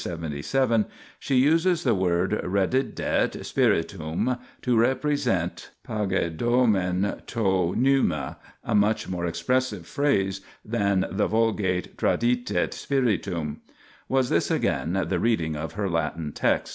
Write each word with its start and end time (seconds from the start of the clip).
77, 0.03 0.87
she 1.19 1.35
uses 1.35 1.83
the 1.83 1.93
words 1.93 2.33
reddidit 2.43 3.45
spiritum 3.45 4.35
to 4.63 4.75
represent 4.75 5.69
naoedwxev 5.87 7.27
TO 7.27 7.75
nvevfta, 7.77 8.35
a 8.63 8.73
much 8.73 9.07
more 9.07 9.27
expressive 9.27 9.85
phrase 9.85 10.41
than 10.65 11.05
the 11.11 11.27
Vulg. 11.27 11.89
tradidit 11.97 12.73
spiritum. 12.73 13.61
Was 14.09 14.29
this 14.31 14.49
again 14.49 15.05
the 15.07 15.19
reading 15.19 15.55
of 15.55 15.73
her 15.73 15.87
Latin 15.87 16.31
text? 16.31 16.69